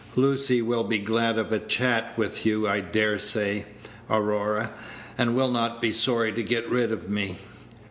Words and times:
Lucy 0.15 0.63
will 0.63 0.83
be 0.83 0.97
glad 0.97 1.37
of 1.37 1.51
a 1.51 1.59
chat 1.59 2.17
with 2.17 2.43
you, 2.43 2.67
I 2.67 2.79
dare 2.79 3.19
say, 3.19 3.65
Aurora, 4.09 4.71
and 5.15 5.35
will 5.35 5.51
not 5.51 5.79
be 5.79 5.93
sorry 5.93 6.31
to 6.31 6.41
get 6.41 6.67
rid 6.67 6.91
of 6.91 7.07
me." 7.07 7.37